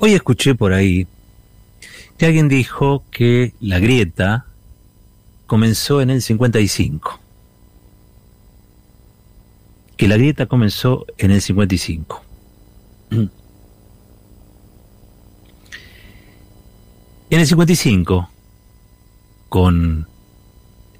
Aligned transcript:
Hoy 0.00 0.14
escuché 0.14 0.54
por 0.54 0.72
ahí 0.72 1.08
que 2.16 2.26
alguien 2.26 2.48
dijo 2.48 3.02
que 3.10 3.52
la 3.58 3.80
grieta 3.80 4.46
comenzó 5.46 6.00
en 6.00 6.10
el 6.10 6.22
55. 6.22 7.18
Que 9.96 10.06
la 10.06 10.16
grieta 10.16 10.46
comenzó 10.46 11.04
en 11.18 11.32
el 11.32 11.40
55. 11.42 12.24
En 17.30 17.40
el 17.40 17.46
55, 17.46 18.30
con 19.50 20.08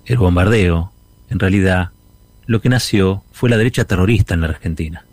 el 0.05 0.19
bombardeo, 0.19 0.93
en 1.31 1.39
realidad, 1.39 1.93
lo 2.45 2.61
que 2.61 2.69
nació 2.69 3.25
fue 3.33 3.49
la 3.49 3.57
derecha 3.57 3.87
terrorista 3.87 4.35
en 4.35 4.43
la 4.43 4.49
Argentina. 4.49 5.08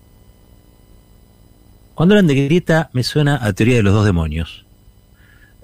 Cuando 1.95 2.13
hablan 2.13 2.27
de 2.27 2.35
grieta, 2.35 2.89
me 2.91 3.03
suena 3.03 3.39
a 3.41 3.53
teoría 3.53 3.77
de 3.77 3.83
los 3.83 3.93
dos 3.93 4.05
demonios. 4.05 4.65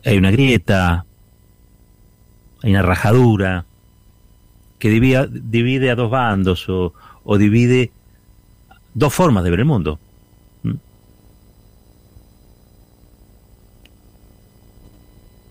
Hay 0.06 0.18
una 0.18 0.32
grieta, 0.32 1.06
hay 2.64 2.72
una 2.72 2.82
rajadura 2.82 3.66
que 4.80 4.90
divide, 4.90 5.28
divide 5.30 5.92
a 5.92 5.96
dos 5.96 6.10
bandos 6.10 6.70
o, 6.70 6.94
o 7.26 7.38
divide 7.38 7.92
dos 8.94 9.14
formas 9.14 9.44
de 9.44 9.50
ver 9.52 9.60
el 9.60 9.66
mundo. 9.66 10.00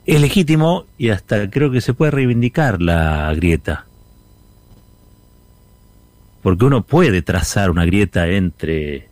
Es 0.06 0.18
legítimo 0.18 0.86
y 0.96 1.10
hasta 1.10 1.50
creo 1.50 1.70
que 1.70 1.82
se 1.82 1.92
puede 1.92 2.10
reivindicar 2.10 2.80
la 2.80 3.32
grieta. 3.34 3.84
Porque 6.42 6.64
uno 6.64 6.82
puede 6.82 7.20
trazar 7.20 7.70
una 7.70 7.84
grieta 7.84 8.26
entre 8.28 9.10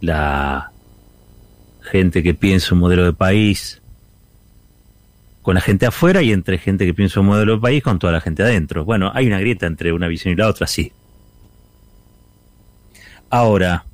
la 0.00 0.71
gente 1.92 2.22
que 2.22 2.32
piensa 2.32 2.74
un 2.74 2.80
modelo 2.80 3.04
de 3.04 3.12
país 3.12 3.82
con 5.42 5.54
la 5.54 5.60
gente 5.60 5.84
afuera 5.84 6.22
y 6.22 6.32
entre 6.32 6.56
gente 6.56 6.86
que 6.86 6.94
piensa 6.94 7.20
un 7.20 7.26
modelo 7.26 7.56
de 7.56 7.60
país 7.60 7.82
con 7.82 7.98
toda 7.98 8.14
la 8.14 8.22
gente 8.22 8.42
adentro. 8.42 8.86
Bueno, 8.86 9.12
hay 9.14 9.26
una 9.26 9.38
grieta 9.38 9.66
entre 9.66 9.92
una 9.92 10.08
visión 10.08 10.32
y 10.32 10.36
la 10.38 10.48
otra, 10.48 10.66
sí. 10.66 10.90
Ahora, 13.28 13.84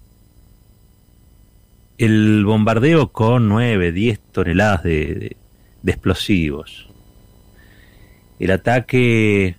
el 1.96 2.44
bombardeo 2.44 3.08
con 3.08 3.48
9, 3.48 3.91
10 3.91 4.20
toneladas 4.30 4.84
de, 4.84 5.36
de 5.82 5.92
explosivos. 5.92 6.88
El 8.38 8.52
ataque 8.52 9.56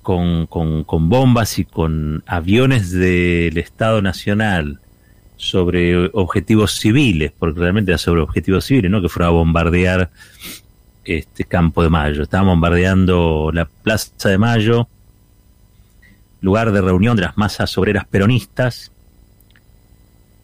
con, 0.00 0.46
con, 0.46 0.84
con, 0.84 1.10
bombas 1.10 1.58
y 1.58 1.66
con 1.66 2.24
aviones 2.26 2.90
del 2.92 3.58
Estado 3.58 4.00
Nacional 4.00 4.80
sobre 5.40 6.10
objetivos 6.12 6.72
civiles, 6.78 7.32
porque 7.36 7.60
realmente 7.60 7.90
era 7.90 7.98
sobre 7.98 8.20
objetivos 8.20 8.66
civiles, 8.66 8.90
no 8.90 9.00
que 9.00 9.08
fuera 9.08 9.28
a 9.28 9.30
bombardear 9.30 10.10
este 11.02 11.44
Campo 11.44 11.82
de 11.82 11.88
Mayo. 11.88 12.22
Estaban 12.22 12.48
bombardeando 12.48 13.50
la 13.54 13.64
Plaza 13.64 14.28
de 14.28 14.36
Mayo, 14.36 14.86
lugar 16.42 16.72
de 16.72 16.82
reunión 16.82 17.16
de 17.16 17.22
las 17.22 17.38
masas 17.38 17.76
obreras 17.78 18.04
peronistas. 18.04 18.92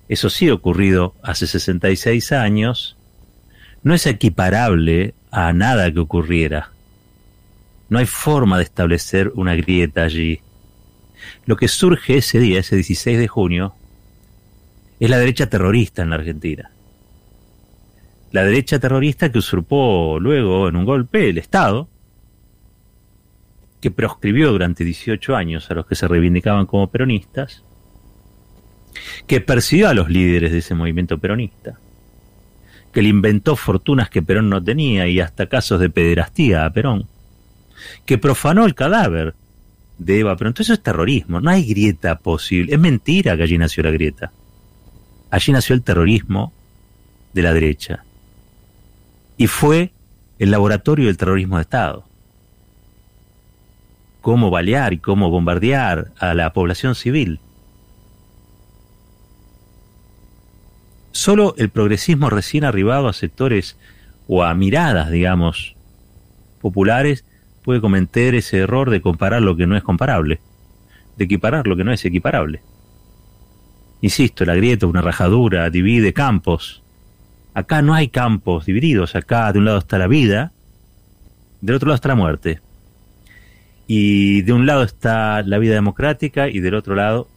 Eso 0.08 0.30
sí 0.30 0.48
ocurrido 0.48 1.14
hace 1.22 1.46
66 1.46 2.32
años 2.32 2.96
no 3.82 3.92
es 3.92 4.06
equiparable 4.06 5.12
a 5.30 5.52
nada 5.52 5.92
que 5.92 6.00
ocurriera. 6.00 6.70
No 7.90 7.98
hay 7.98 8.06
forma 8.06 8.56
de 8.56 8.64
establecer 8.64 9.30
una 9.34 9.54
grieta 9.54 10.04
allí. 10.04 10.40
Lo 11.44 11.56
que 11.56 11.68
surge 11.68 12.16
ese 12.16 12.40
día, 12.40 12.60
ese 12.60 12.76
16 12.76 13.18
de 13.18 13.28
junio, 13.28 13.74
es 14.98 15.10
la 15.10 15.18
derecha 15.18 15.48
terrorista 15.48 16.02
en 16.02 16.10
la 16.10 16.16
Argentina. 16.16 16.70
La 18.32 18.44
derecha 18.44 18.78
terrorista 18.78 19.30
que 19.30 19.38
usurpó 19.38 20.18
luego 20.20 20.68
en 20.68 20.76
un 20.76 20.84
golpe 20.84 21.28
el 21.28 21.38
Estado, 21.38 21.88
que 23.80 23.90
proscribió 23.90 24.50
durante 24.52 24.84
18 24.84 25.36
años 25.36 25.70
a 25.70 25.74
los 25.74 25.86
que 25.86 25.94
se 25.94 26.08
reivindicaban 26.08 26.66
como 26.66 26.90
peronistas, 26.90 27.62
que 29.26 29.40
persiguió 29.40 29.88
a 29.88 29.94
los 29.94 30.08
líderes 30.08 30.52
de 30.52 30.58
ese 30.58 30.74
movimiento 30.74 31.18
peronista, 31.18 31.78
que 32.92 33.02
le 33.02 33.08
inventó 33.08 33.56
fortunas 33.56 34.08
que 34.08 34.22
Perón 34.22 34.48
no 34.48 34.62
tenía 34.62 35.06
y 35.06 35.20
hasta 35.20 35.46
casos 35.46 35.78
de 35.80 35.90
pederastía 35.90 36.64
a 36.64 36.72
Perón, 36.72 37.06
que 38.06 38.16
profanó 38.16 38.64
el 38.64 38.74
cadáver 38.74 39.34
de 39.98 40.20
Eva 40.20 40.36
Perón. 40.36 40.50
Entonces 40.50 40.70
eso 40.70 40.74
es 40.74 40.82
terrorismo, 40.82 41.40
no 41.40 41.50
hay 41.50 41.66
grieta 41.66 42.18
posible. 42.18 42.72
Es 42.72 42.80
mentira 42.80 43.36
que 43.36 43.42
allí 43.42 43.58
nació 43.58 43.82
la 43.82 43.90
grieta. 43.90 44.32
Allí 45.30 45.52
nació 45.52 45.74
el 45.74 45.82
terrorismo 45.82 46.52
de 47.32 47.42
la 47.42 47.52
derecha. 47.52 48.04
Y 49.36 49.46
fue 49.46 49.92
el 50.38 50.50
laboratorio 50.50 51.06
del 51.06 51.16
terrorismo 51.16 51.56
de 51.56 51.62
Estado. 51.62 52.04
Cómo 54.20 54.50
balear 54.50 54.92
y 54.92 54.98
cómo 54.98 55.30
bombardear 55.30 56.12
a 56.18 56.34
la 56.34 56.52
población 56.52 56.94
civil. 56.94 57.40
Solo 61.12 61.54
el 61.56 61.70
progresismo 61.70 62.28
recién 62.28 62.64
arribado 62.64 63.08
a 63.08 63.12
sectores 63.12 63.76
o 64.28 64.42
a 64.42 64.54
miradas, 64.54 65.10
digamos, 65.10 65.76
populares, 66.60 67.24
puede 67.62 67.80
cometer 67.80 68.34
ese 68.34 68.58
error 68.58 68.90
de 68.90 69.00
comparar 69.00 69.42
lo 69.42 69.56
que 69.56 69.66
no 69.66 69.76
es 69.76 69.82
comparable, 69.82 70.40
de 71.16 71.24
equiparar 71.24 71.66
lo 71.66 71.76
que 71.76 71.84
no 71.84 71.92
es 71.92 72.04
equiparable. 72.04 72.60
Insisto, 74.00 74.44
la 74.44 74.54
grieta, 74.54 74.86
una 74.86 75.00
rajadura, 75.00 75.70
divide 75.70 76.12
campos. 76.12 76.82
Acá 77.54 77.82
no 77.82 77.94
hay 77.94 78.08
campos 78.08 78.66
divididos, 78.66 79.16
acá 79.16 79.50
de 79.52 79.58
un 79.58 79.64
lado 79.64 79.78
está 79.78 79.98
la 79.98 80.06
vida, 80.06 80.52
del 81.60 81.76
otro 81.76 81.88
lado 81.88 81.96
está 81.96 82.08
la 82.08 82.14
muerte. 82.14 82.60
Y 83.86 84.42
de 84.42 84.52
un 84.52 84.66
lado 84.66 84.82
está 84.82 85.42
la 85.42 85.58
vida 85.58 85.74
democrática 85.74 86.48
y 86.48 86.60
del 86.60 86.74
otro 86.74 86.94
lado 86.94 87.28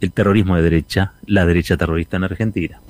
el 0.00 0.12
terrorismo 0.12 0.56
de 0.56 0.62
derecha, 0.62 1.14
la 1.26 1.46
derecha 1.46 1.76
terrorista 1.76 2.16
en 2.16 2.24
Argentina. 2.24 2.80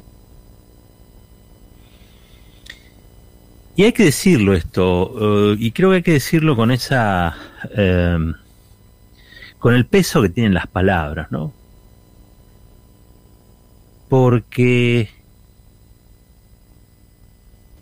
Y 3.77 3.85
hay 3.85 3.93
que 3.93 4.05
decirlo 4.05 4.55
esto, 4.55 5.11
uh, 5.11 5.57
y 5.59 5.73
creo 5.73 5.91
que 5.91 5.97
hay 5.97 6.03
que 6.03 6.13
decirlo 6.13 6.55
con 6.55 6.71
esa, 6.71 7.35
uh, 7.65 8.33
con 9.59 9.75
el 9.75 9.87
peso 9.87 10.23
que 10.23 10.29
tienen 10.29 10.55
las 10.55 10.67
palabras, 10.69 11.33
¿no? 11.33 11.53
Porque 14.15 15.09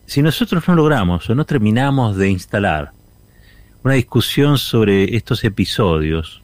si 0.06 0.22
nosotros 0.22 0.66
no 0.66 0.74
logramos 0.74 1.28
o 1.28 1.34
no 1.34 1.44
terminamos 1.44 2.16
de 2.16 2.30
instalar 2.30 2.92
una 3.84 3.92
discusión 3.96 4.56
sobre 4.56 5.14
estos 5.14 5.44
episodios, 5.44 6.40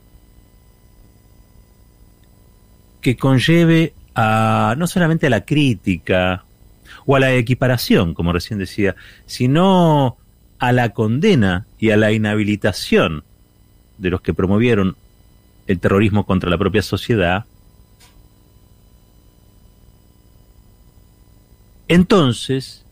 que 3.01 3.17
conlleve 3.17 3.95
a 4.15 4.75
no 4.77 4.87
solamente 4.87 5.29
a 5.29 5.31
la 5.31 5.47
crítica 5.47 6.45
o 7.07 7.17
a 7.17 7.21
la 7.21 7.33
equiparación, 7.33 8.13
como 8.13 8.35
recién 8.35 8.59
decía, 8.59 8.95
sino 9.25 10.19
a 10.59 10.71
la 10.73 10.91
condena 10.91 11.67
y 11.79 11.93
a 11.93 11.97
la 11.97 12.13
inhabilitación 12.13 13.25
de 13.97 14.11
los 14.11 14.21
que 14.21 14.35
promovieron 14.35 14.97
el 15.67 15.81
terrorismo 15.81 16.27
contra 16.27 16.51
la 16.51 16.59
propia 16.59 16.83
sociedad, 16.83 17.47
entonces 21.89 22.85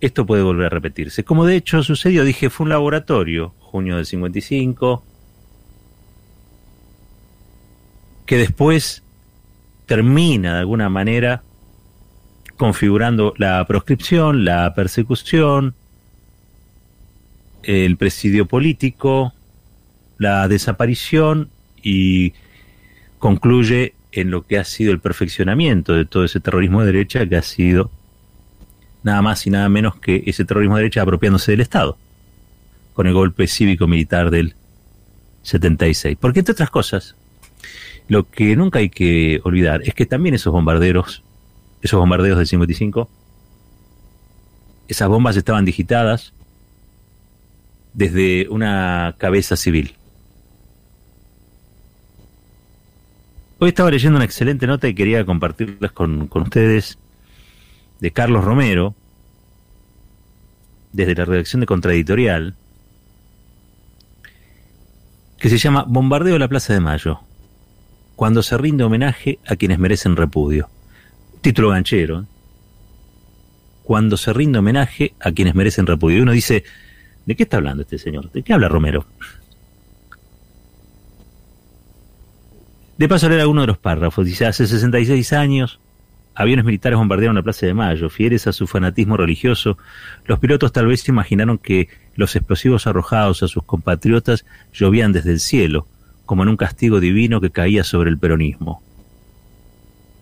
esto 0.00 0.26
puede 0.26 0.42
volver 0.42 0.66
a 0.66 0.70
repetirse. 0.70 1.24
Como 1.24 1.46
de 1.46 1.56
hecho 1.56 1.82
sucedió, 1.82 2.24
dije, 2.24 2.50
fue 2.50 2.64
un 2.64 2.70
laboratorio, 2.70 3.54
junio 3.60 3.96
del 3.96 4.04
55, 4.04 5.02
que 8.26 8.36
después 8.36 9.02
termina 9.86 10.54
de 10.54 10.60
alguna 10.60 10.88
manera 10.88 11.42
configurando 12.56 13.34
la 13.36 13.64
proscripción, 13.66 14.44
la 14.44 14.74
persecución, 14.74 15.74
el 17.62 17.96
presidio 17.96 18.46
político, 18.46 19.32
la 20.18 20.48
desaparición 20.48 21.50
y 21.82 22.34
concluye 23.18 23.94
en 24.14 24.30
lo 24.30 24.46
que 24.46 24.58
ha 24.58 24.64
sido 24.64 24.92
el 24.92 25.00
perfeccionamiento 25.00 25.94
de 25.94 26.04
todo 26.04 26.24
ese 26.24 26.40
terrorismo 26.40 26.80
de 26.80 26.92
derecha 26.92 27.26
que 27.26 27.36
ha 27.36 27.42
sido 27.42 27.90
nada 29.02 29.22
más 29.22 29.46
y 29.46 29.50
nada 29.50 29.68
menos 29.68 29.96
que 29.96 30.22
ese 30.26 30.44
terrorismo 30.44 30.76
de 30.76 30.82
derecha 30.82 31.02
apropiándose 31.02 31.52
del 31.52 31.60
Estado 31.60 31.98
con 32.94 33.06
el 33.06 33.12
golpe 33.12 33.46
cívico-militar 33.46 34.30
del 34.30 34.54
76. 35.42 36.16
Porque 36.20 36.40
entre 36.40 36.52
otras 36.52 36.70
cosas, 36.70 37.16
lo 38.08 38.28
que 38.30 38.56
nunca 38.56 38.78
hay 38.78 38.88
que 38.88 39.40
olvidar 39.44 39.82
es 39.84 39.94
que 39.94 40.06
también 40.06 40.34
esos 40.34 40.52
bombarderos, 40.52 41.22
esos 41.82 41.98
bombardeos 41.98 42.38
del 42.38 42.46
55, 42.46 43.08
esas 44.88 45.08
bombas 45.08 45.36
estaban 45.36 45.64
digitadas 45.64 46.32
desde 47.94 48.48
una 48.48 49.14
cabeza 49.18 49.56
civil. 49.56 49.94
Hoy 53.60 53.68
estaba 53.68 53.90
leyendo 53.90 54.16
una 54.16 54.24
excelente 54.24 54.66
nota 54.66 54.88
y 54.88 54.94
quería 54.94 55.24
compartirlas 55.24 55.92
con, 55.92 56.26
con 56.26 56.42
ustedes 56.42 56.98
de 58.00 58.10
Carlos 58.10 58.44
Romero, 58.44 58.94
desde 60.92 61.14
la 61.14 61.24
redacción 61.24 61.60
de 61.60 61.66
Contraeditorial, 61.66 62.56
que 65.38 65.48
se 65.48 65.58
llama 65.58 65.84
Bombardeo 65.86 66.32
de 66.32 66.38
la 66.40 66.48
Plaza 66.48 66.72
de 66.72 66.80
Mayo, 66.80 67.20
cuando 68.16 68.42
se 68.42 68.58
rinde 68.58 68.82
homenaje 68.82 69.38
a 69.46 69.54
quienes 69.54 69.78
merecen 69.78 70.16
repudio. 70.16 70.68
Título 71.40 71.70
ganchero. 71.70 72.20
¿eh? 72.20 72.24
Cuando 73.84 74.16
se 74.16 74.32
rinde 74.32 74.58
homenaje 74.58 75.14
a 75.20 75.30
quienes 75.30 75.54
merecen 75.54 75.86
repudio. 75.86 76.18
Y 76.18 76.20
uno 76.22 76.32
dice, 76.32 76.64
¿de 77.26 77.36
qué 77.36 77.44
está 77.44 77.58
hablando 77.58 77.82
este 77.82 77.98
señor? 77.98 78.32
¿De 78.32 78.42
qué 78.42 78.52
habla 78.52 78.68
Romero? 78.68 79.06
De 82.96 83.08
paso 83.08 83.28
leer 83.28 83.40
alguno 83.40 83.62
de 83.62 83.66
los 83.66 83.78
párrafos. 83.78 84.24
Dice, 84.24 84.46
hace 84.46 84.66
66 84.66 85.32
años, 85.32 85.80
aviones 86.34 86.64
militares 86.64 86.96
bombardearon 86.96 87.34
la 87.34 87.42
Plaza 87.42 87.66
de 87.66 87.74
Mayo. 87.74 88.08
Fieles 88.08 88.46
a 88.46 88.52
su 88.52 88.68
fanatismo 88.68 89.16
religioso, 89.16 89.78
los 90.26 90.38
pilotos 90.38 90.72
tal 90.72 90.86
vez 90.86 91.00
se 91.00 91.10
imaginaron 91.10 91.58
que 91.58 91.88
los 92.14 92.36
explosivos 92.36 92.86
arrojados 92.86 93.42
a 93.42 93.48
sus 93.48 93.64
compatriotas 93.64 94.44
llovían 94.72 95.12
desde 95.12 95.32
el 95.32 95.40
cielo, 95.40 95.88
como 96.24 96.44
en 96.44 96.50
un 96.50 96.56
castigo 96.56 97.00
divino 97.00 97.40
que 97.40 97.50
caía 97.50 97.82
sobre 97.82 98.10
el 98.10 98.18
peronismo. 98.18 98.80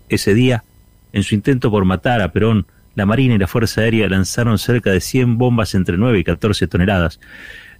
Ese 0.08 0.32
día, 0.32 0.64
en 1.12 1.24
su 1.24 1.34
intento 1.34 1.70
por 1.70 1.84
matar 1.84 2.22
a 2.22 2.32
Perón, 2.32 2.66
la 2.94 3.04
Marina 3.04 3.34
y 3.34 3.38
la 3.38 3.46
Fuerza 3.48 3.82
Aérea 3.82 4.08
lanzaron 4.08 4.58
cerca 4.58 4.90
de 4.90 5.00
100 5.00 5.36
bombas 5.36 5.74
entre 5.74 5.98
9 5.98 6.18
y 6.18 6.24
14 6.24 6.66
toneladas 6.68 7.20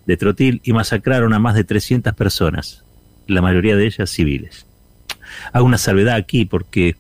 de 0.07 0.17
trotil 0.19 0.61
y 0.65 0.73
masacraron 0.73 1.33
a 1.33 1.39
más 1.39 1.55
de 1.55 1.65
300 1.65 2.13
personas, 2.15 2.85
la 3.27 3.41
mayoría 3.41 3.77
de 3.77 3.87
ellas 3.87 4.11
civiles. 4.11 4.67
Hago 5.53 5.67
una 5.67 5.79
salvedad 5.79 6.17
aquí 6.17 6.45
porque 6.45 6.97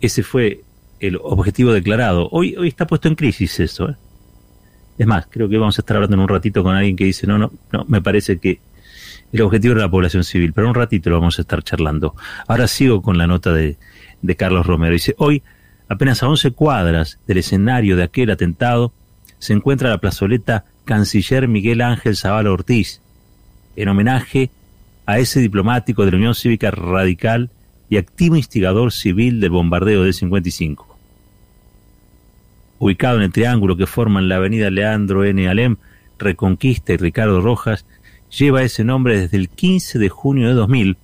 ese 0.00 0.22
fue 0.22 0.62
el 1.00 1.18
objetivo 1.22 1.72
declarado. 1.72 2.28
Hoy, 2.30 2.54
hoy 2.56 2.68
está 2.68 2.86
puesto 2.86 3.08
en 3.08 3.14
crisis 3.14 3.60
eso. 3.60 3.90
¿eh? 3.90 3.96
Es 4.98 5.06
más, 5.06 5.26
creo 5.28 5.48
que 5.48 5.58
vamos 5.58 5.78
a 5.78 5.82
estar 5.82 5.96
hablando 5.96 6.16
en 6.16 6.22
un 6.22 6.28
ratito 6.28 6.62
con 6.62 6.74
alguien 6.74 6.96
que 6.96 7.04
dice, 7.04 7.26
no, 7.26 7.38
no, 7.38 7.52
no, 7.72 7.84
me 7.86 8.00
parece 8.00 8.38
que 8.38 8.60
el 9.32 9.42
objetivo 9.42 9.72
era 9.72 9.82
la 9.82 9.90
población 9.90 10.24
civil, 10.24 10.52
pero 10.52 10.68
un 10.68 10.74
ratito 10.74 11.10
lo 11.10 11.18
vamos 11.18 11.38
a 11.38 11.42
estar 11.42 11.62
charlando. 11.62 12.14
Ahora 12.46 12.66
sigo 12.68 13.02
con 13.02 13.18
la 13.18 13.26
nota 13.26 13.52
de, 13.52 13.76
de 14.22 14.36
Carlos 14.36 14.66
Romero. 14.66 14.92
Dice, 14.92 15.14
hoy, 15.18 15.42
apenas 15.88 16.22
a 16.22 16.28
11 16.28 16.52
cuadras 16.52 17.18
del 17.26 17.38
escenario 17.38 17.96
de 17.96 18.04
aquel 18.04 18.30
atentado, 18.30 18.92
se 19.38 19.52
encuentra 19.52 19.90
la 19.90 19.98
plazoleta 19.98 20.64
Canciller 20.84 21.48
Miguel 21.48 21.82
Ángel 21.82 22.16
Zavala 22.16 22.50
Ortiz, 22.50 23.02
en 23.74 23.88
homenaje 23.88 24.50
a 25.06 25.18
ese 25.18 25.40
diplomático 25.40 26.04
de 26.04 26.10
la 26.10 26.16
Unión 26.16 26.34
Cívica 26.34 26.70
Radical 26.70 27.50
y 27.88 27.96
activo 27.96 28.36
instigador 28.36 28.92
civil 28.92 29.40
del 29.40 29.50
bombardeo 29.50 30.02
del 30.02 30.12
55. 30.12 30.98
Ubicado 32.78 33.16
en 33.16 33.22
el 33.22 33.32
triángulo 33.32 33.76
que 33.76 33.86
forman 33.86 34.28
la 34.28 34.36
avenida 34.36 34.68
Leandro 34.68 35.24
N. 35.24 35.48
Alem, 35.48 35.76
Reconquista 36.18 36.92
y 36.92 36.96
Ricardo 36.96 37.40
Rojas, 37.40 37.86
lleva 38.36 38.62
ese 38.62 38.84
nombre 38.84 39.18
desde 39.20 39.36
el 39.36 39.48
15 39.48 39.98
de 39.98 40.08
junio 40.08 40.48
de 40.48 40.54
2000, 40.54 40.96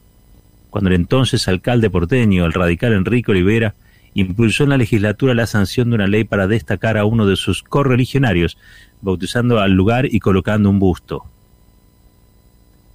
cuando 0.70 0.90
el 0.90 0.96
entonces 0.96 1.48
alcalde 1.48 1.88
porteño, 1.88 2.44
el 2.44 2.52
radical 2.52 2.92
Enrique 2.92 3.30
Olivera, 3.30 3.74
impulsó 4.14 4.64
en 4.64 4.70
la 4.70 4.76
legislatura 4.76 5.34
la 5.34 5.46
sanción 5.46 5.88
de 5.88 5.94
una 5.94 6.06
ley 6.06 6.24
para 6.24 6.46
destacar 6.46 6.98
a 6.98 7.04
uno 7.04 7.26
de 7.26 7.36
sus 7.36 7.62
correligionarios, 7.62 8.58
bautizando 9.00 9.60
al 9.60 9.72
lugar 9.72 10.06
y 10.06 10.18
colocando 10.18 10.68
un 10.68 10.78
busto. 10.78 11.24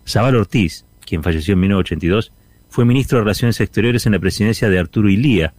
Zabal 0.08 0.36
Ortiz, 0.36 0.86
quien 1.08 1.24
falleció 1.24 1.54
en 1.54 1.62
1982, 1.62 2.34
fue 2.70 2.86
ministro 2.86 3.18
de 3.18 3.24
Relaciones 3.24 3.60
Exteriores 3.62 4.06
en 4.06 4.12
la 4.12 4.20
presidencia 4.20 4.70
de 4.70 4.78
Arturo 4.78 5.10
Ilía, 5.10 5.54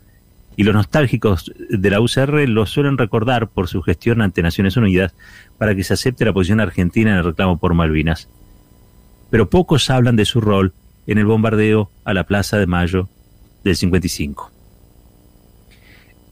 y 0.56 0.64
los 0.64 0.74
nostálgicos 0.74 1.52
de 1.70 1.90
la 1.90 2.00
UCR 2.00 2.48
lo 2.48 2.66
suelen 2.66 2.98
recordar 2.98 3.48
por 3.48 3.68
su 3.68 3.80
gestión 3.80 4.20
ante 4.20 4.42
Naciones 4.42 4.76
Unidas 4.76 5.14
para 5.56 5.74
que 5.74 5.84
se 5.84 5.94
acepte 5.94 6.24
la 6.24 6.32
posición 6.32 6.60
argentina 6.60 7.12
en 7.12 7.18
el 7.18 7.24
reclamo 7.24 7.58
por 7.58 7.74
Malvinas. 7.74 8.28
Pero 9.30 9.48
pocos 9.48 9.88
hablan 9.88 10.16
de 10.16 10.24
su 10.24 10.40
rol 10.40 10.72
en 11.06 11.18
el 11.18 11.26
bombardeo 11.26 11.90
a 12.04 12.12
la 12.12 12.24
Plaza 12.24 12.58
de 12.58 12.66
Mayo 12.66 13.08
del 13.62 13.76
55. 13.76 14.50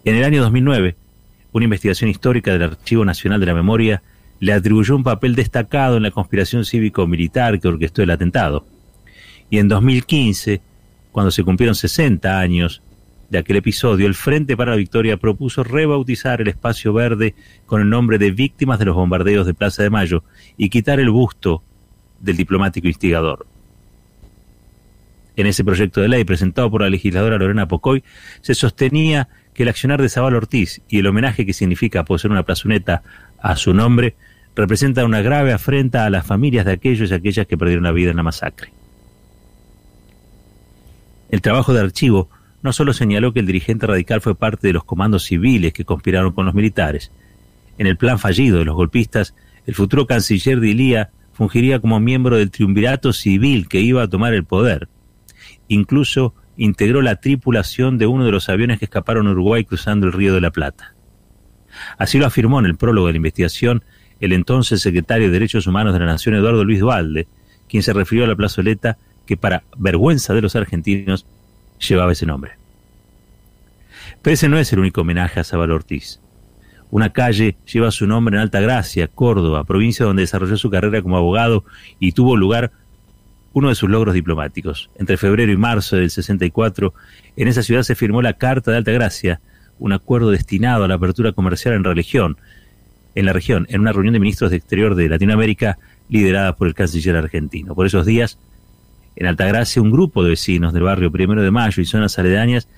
En 0.05 0.17
el 0.17 0.25
año 0.25 0.43
2009, 0.43 0.97
una 1.53 1.65
investigación 1.65 2.11
histórica 2.11 2.53
del 2.53 2.65
Archivo 2.65 3.05
Nacional 3.05 3.39
de 3.39 3.47
la 3.47 3.55
Memoria 3.55 4.03
le 4.41 4.53
atribuyó 4.53 4.97
un 4.97 5.05
papel 5.05 5.37
destacado 5.37 5.97
en 5.97 6.03
la 6.03 6.11
conspiración 6.11 6.65
cívico-militar 6.65 7.61
que 7.61 7.69
orquestó 7.69 8.03
el 8.03 8.11
atentado 8.11 8.67
y 9.51 9.59
en 9.59 9.69
2015, 9.69 10.61
cuando 11.13 11.31
se 11.31 11.45
cumplieron 11.45 11.75
60 11.75 12.39
años 12.39 12.83
de 13.31 13.39
aquel 13.39 13.57
episodio, 13.57 14.07
el 14.07 14.15
Frente 14.15 14.57
para 14.57 14.73
la 14.73 14.77
Victoria 14.77 15.17
propuso 15.17 15.65
rebautizar 15.65 16.41
el 16.41 16.49
espacio 16.49 16.93
verde 16.93 17.35
con 17.67 17.81
el 17.81 17.89
nombre 17.89 18.19
de 18.19 18.31
Víctimas 18.31 18.79
de 18.79 18.85
los 18.87 18.95
Bombardeos 18.95 19.47
de 19.47 19.55
Plaza 19.55 19.83
de 19.83 19.91
Mayo 19.91 20.25
y 20.57 20.69
quitar 20.69 21.01
el 21.01 21.11
busto 21.11 21.63
del 22.21 22.37
diplomático 22.37 22.87
instigador. 22.87 23.47
En 25.37 25.47
ese 25.47 25.65
proyecto 25.65 26.01
de 26.01 26.09
ley 26.09 26.25
presentado 26.25 26.71
por 26.71 26.81
la 26.81 26.89
legisladora 26.89 27.37
Lorena 27.37 27.69
Pocoy, 27.69 28.03
se 28.41 28.55
sostenía 28.55 29.29
que 29.53 29.65
el 29.65 29.69
accionar 29.69 30.01
de 30.01 30.09
Zabal 30.09 30.35
Ortiz 30.35 30.81
y 30.89 30.99
el 30.99 31.07
homenaje 31.07 31.45
que 31.45 31.53
significa 31.53 32.05
poseer 32.05 32.33
una 32.33 32.43
plazoneta 32.43 33.03
a 33.39 33.57
su 33.57 33.75
nombre 33.75 34.17
representa 34.55 35.05
una 35.05 35.21
grave 35.21 35.53
afrenta 35.53 36.07
a 36.07 36.11
las 36.11 36.27
familias 36.27 36.65
de 36.65 36.73
aquellos 36.73 37.11
y 37.11 37.15
aquellas 37.15 37.47
que 37.47 37.59
perdieron 37.59 37.85
la 37.85 37.93
vida 37.93 38.11
en 38.11 38.17
la 38.17 38.23
masacre. 38.23 38.76
El 41.31 41.41
trabajo 41.41 41.75
de 41.75 41.81
archivo 41.81 42.29
no 42.63 42.73
solo 42.73 42.93
señaló 42.93 43.33
que 43.33 43.41
el 43.41 43.47
dirigente 43.47 43.87
radical 43.87 44.21
fue 44.21 44.35
parte 44.35 44.67
de 44.67 44.73
los 44.73 44.85
comandos 44.85 45.25
civiles 45.25 45.73
que 45.73 45.85
conspiraron 45.85 46.33
con 46.33 46.47
los 46.47 46.55
militares. 46.55 47.13
En 47.79 47.87
el 47.87 47.97
plan 47.97 48.19
fallido 48.19 48.59
de 48.59 48.65
los 48.65 48.75
golpistas, 48.75 49.35
el 49.67 49.75
futuro 49.75 50.07
canciller 50.07 50.61
de 50.61 50.69
Ilía 50.69 51.11
fungiría 51.33 51.81
como 51.81 52.01
miembro 52.01 52.37
del 52.37 52.51
triunvirato 52.51 53.13
civil 53.13 53.69
que 53.69 53.81
iba 53.81 54.03
a 54.03 54.09
tomar 54.09 54.33
el 54.35 54.45
poder. 54.45 54.89
Incluso 55.69 56.35
integró 56.57 57.03
la 57.03 57.17
tripulación 57.17 57.99
de 57.99 58.07
uno 58.07 58.25
de 58.25 58.33
los 58.33 58.49
aviones 58.49 58.79
que 58.79 58.87
escaparon 58.87 59.27
a 59.27 59.33
Uruguay 59.33 59.65
cruzando 59.65 60.07
el 60.07 60.13
Río 60.13 60.35
de 60.35 60.41
la 60.41 60.51
Plata. 60.51 60.95
Así 61.99 62.19
lo 62.19 62.27
afirmó 62.27 62.59
en 62.59 62.67
el 62.67 62.77
prólogo 62.77 63.09
de 63.09 63.13
la 63.13 63.19
investigación 63.19 63.85
el 64.21 64.33
entonces 64.33 64.81
secretario 64.81 65.27
de 65.27 65.33
Derechos 65.33 65.67
Humanos 65.67 65.93
de 65.93 66.01
la 66.01 66.07
Nación, 66.07 66.35
Eduardo 66.35 66.65
Luis 66.65 66.81
Dualde, 66.81 67.29
quien 67.69 67.83
se 67.83 67.93
refirió 67.93 68.25
a 68.25 68.29
la 68.29 68.37
plazoleta 68.37 68.97
que 69.27 69.37
para 69.37 69.65
vergüenza 69.77 70.33
de 70.33 70.41
los 70.41 70.57
argentinos 70.57 71.27
llevaba 71.87 72.13
ese 72.13 72.27
nombre. 72.27 72.53
Pero 74.23 74.35
ese 74.35 74.49
no 74.49 74.59
es 74.59 74.73
el 74.73 74.79
único 74.79 75.03
homenaje 75.03 75.41
a 75.41 75.45
Zabal 75.45 75.71
Ortiz. 75.71 76.21
Una 76.91 77.13
calle 77.13 77.57
lleva 77.71 77.91
su 77.91 78.07
nombre 78.07 78.37
en 78.37 78.43
Alta 78.43 78.61
Gracia, 78.61 79.09
Córdoba, 79.09 79.65
provincia 79.65 80.07
donde 80.07 80.23
desarrolló 80.23 80.57
su 80.57 80.71
carrera 80.71 81.03
como 81.03 81.17
abogado 81.17 81.65
y 81.99 82.13
tuvo 82.13 82.37
lugar 82.37 82.71
uno 83.53 83.71
de 83.71 83.75
sus 83.75 83.91
logros 83.91 84.15
diplomáticos. 84.15 84.91
Entre 84.97 85.17
febrero 85.17 85.51
y 85.51 85.57
marzo 85.57 85.97
del 85.97 86.11
64, 86.11 86.95
en 87.37 87.49
esa 87.49 87.63
ciudad 87.63 87.83
se 87.83 87.95
firmó 87.95 88.23
la 88.23 88.35
Carta 88.35 88.71
de 88.71 88.77
Alta 88.77 88.93
Gracia, 88.93 89.41
un 89.79 89.93
acuerdo 89.93 90.31
destinado 90.31 90.85
a 90.85 90.89
la 90.89 90.95
apertura 90.95 91.33
comercial 91.33 91.75
en 91.75 91.85
religión, 91.85 92.37
en 93.15 93.27
la 93.27 93.33
región, 93.33 93.67
en 93.71 93.81
una 93.81 93.93
reunión 93.93 94.13
de 94.13 94.21
ministros 94.21 94.51
de 94.51 94.59
Exterior 94.59 94.95
de 94.95 95.09
Latinoamérica 95.09 95.79
liderada 96.09 96.55
por 96.55 96.69
el 96.69 96.75
canciller 96.75 97.17
argentino. 97.17 97.75
Por 97.75 97.87
esos 97.87 98.07
días, 98.07 98.39
en 99.17 99.27
Altagracia, 99.27 99.83
un 99.83 99.91
grupo 99.91 100.23
de 100.23 100.31
vecinos 100.31 100.73
del 100.73 100.83
barrio 100.83 101.11
Primero 101.11 101.43
de 101.43 101.51
Mayo 101.51 101.83
y 101.83 101.87
zonas 101.87 102.19
aledañas 102.19 102.69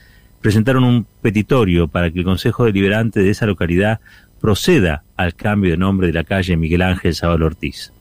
presentaron 0.41 0.85
un 0.85 1.07
petitorio 1.21 1.89
para 1.89 2.11
que 2.11 2.21
el 2.21 2.25
Consejo 2.25 2.65
Deliberante 2.65 3.21
de 3.21 3.31
esa 3.31 3.47
localidad 3.47 4.01
proceda 4.41 5.03
al 5.17 5.35
cambio 5.35 5.73
de 5.73 5.77
nombre 5.77 6.07
de 6.07 6.13
la 6.13 6.25
calle 6.25 6.57
Miguel 6.57 6.83
Ángel 6.83 7.15
Zabal 7.15 7.43
Ortiz. 7.43 7.93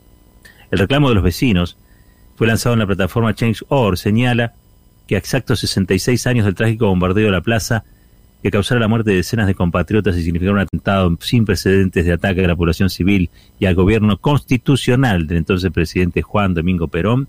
El 0.70 0.78
reclamo 0.78 1.08
de 1.08 1.16
los 1.16 1.24
vecinos 1.24 1.76
fue 2.36 2.46
lanzado 2.46 2.74
en 2.74 2.78
la 2.78 2.86
plataforma 2.86 3.34
Change.org, 3.34 3.98
señala 3.98 4.54
que 5.08 5.16
a 5.16 5.18
exactos 5.18 5.60
66 5.60 6.26
años 6.28 6.44
del 6.44 6.54
trágico 6.54 6.86
bombardeo 6.86 7.26
de 7.26 7.32
la 7.32 7.40
plaza, 7.40 7.84
que 8.42 8.52
causara 8.52 8.78
la 8.78 8.86
muerte 8.86 9.10
de 9.10 9.16
decenas 9.16 9.48
de 9.48 9.56
compatriotas 9.56 10.16
y 10.16 10.22
significara 10.22 10.52
un 10.52 10.60
atentado 10.60 11.16
sin 11.20 11.44
precedentes 11.44 12.04
de 12.04 12.12
ataque 12.12 12.44
a 12.44 12.48
la 12.48 12.54
población 12.54 12.88
civil 12.88 13.30
y 13.58 13.66
al 13.66 13.74
gobierno 13.74 14.18
constitucional 14.18 15.26
del 15.26 15.38
entonces 15.38 15.72
presidente 15.72 16.22
Juan 16.22 16.54
Domingo 16.54 16.86
Perón, 16.86 17.28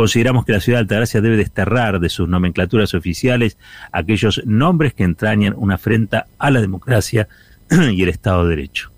Consideramos 0.00 0.46
que 0.46 0.52
la 0.52 0.60
ciudad 0.60 0.78
de 0.78 0.84
Altagracia 0.84 1.20
debe 1.20 1.36
desterrar 1.36 2.00
de 2.00 2.08
sus 2.08 2.26
nomenclaturas 2.26 2.94
oficiales 2.94 3.58
aquellos 3.92 4.40
nombres 4.46 4.94
que 4.94 5.04
entrañan 5.04 5.52
una 5.54 5.74
afrenta 5.74 6.26
a 6.38 6.50
la 6.50 6.62
democracia 6.62 7.28
y 7.70 8.02
el 8.02 8.08
Estado 8.08 8.44
de 8.44 8.56
Derecho. 8.56 8.90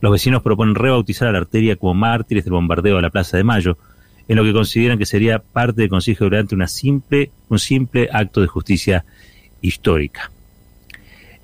Los 0.00 0.10
vecinos 0.10 0.40
proponen 0.40 0.76
rebautizar 0.76 1.28
a 1.28 1.32
la 1.32 1.40
arteria 1.40 1.76
como 1.76 1.92
mártires 1.92 2.44
del 2.44 2.54
bombardeo 2.54 2.96
a 2.96 3.02
la 3.02 3.10
Plaza 3.10 3.36
de 3.36 3.44
Mayo, 3.44 3.76
en 4.28 4.36
lo 4.36 4.44
que 4.44 4.54
consideran 4.54 4.96
que 4.96 5.04
sería 5.04 5.40
parte 5.40 5.82
del 5.82 5.90
Consejo 5.90 6.24
durante 6.24 6.54
una 6.54 6.68
simple, 6.68 7.30
un 7.50 7.58
simple 7.58 8.08
acto 8.10 8.40
de 8.40 8.46
justicia 8.46 9.04
histórica. 9.60 10.30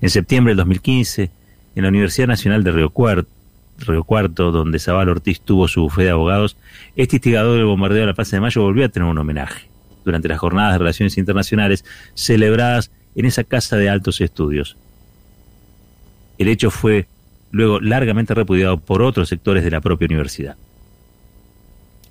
En 0.01 0.09
septiembre 0.09 0.55
del 0.55 0.57
2015, 0.57 1.29
en 1.75 1.83
la 1.83 1.89
Universidad 1.89 2.25
Nacional 2.25 2.63
de 2.63 2.71
Río 2.71 2.89
Cuarto, 2.89 3.29
Río 3.85 4.03
Cuarto, 4.03 4.51
donde 4.51 4.79
Zabal 4.79 5.09
Ortiz 5.09 5.41
tuvo 5.41 5.67
su 5.67 5.81
bufete 5.81 6.05
de 6.05 6.11
abogados, 6.11 6.57
este 6.95 7.17
instigador 7.17 7.57
del 7.57 7.65
bombardeo 7.65 8.01
de 8.01 8.07
la 8.07 8.13
Plaza 8.13 8.35
de 8.35 8.41
Mayo 8.41 8.61
volvió 8.61 8.85
a 8.85 8.89
tener 8.89 9.07
un 9.07 9.17
homenaje. 9.17 9.69
durante 10.05 10.29
las 10.29 10.39
jornadas 10.39 10.73
de 10.73 10.79
relaciones 10.79 11.17
internacionales 11.17 11.85
celebradas 12.15 12.89
en 13.15 13.25
esa 13.25 13.43
casa 13.43 13.75
de 13.75 13.89
altos 13.89 14.21
estudios. 14.21 14.77
El 16.39 16.47
hecho 16.47 16.71
fue 16.71 17.07
luego 17.51 17.79
largamente 17.79 18.33
repudiado 18.33 18.79
por 18.79 19.01
otros 19.01 19.29
sectores 19.29 19.63
de 19.63 19.71
la 19.71 19.81
propia 19.81 20.05
universidad. 20.05 20.55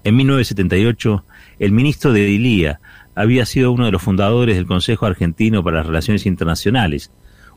En 0.05 0.17
1978, 0.17 1.25
el 1.59 1.73
ministro 1.73 2.13
de 2.13 2.25
Dilía 2.25 2.81
había 3.15 3.47
sido 3.47 3.73
uno 3.73 3.87
de 3.87 3.93
los 3.93 4.03
fundadores 4.03 4.57
del 4.57 4.67
Consejo 4.67 5.07
Argentino 5.07 5.65
para 5.65 5.79
las 5.79 5.87
Relaciones 5.87 6.25
Internacionales, 6.25 7.11